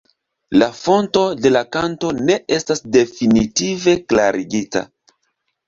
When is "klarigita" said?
4.09-4.87